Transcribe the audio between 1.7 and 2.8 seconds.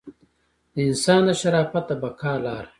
د بقا لاره.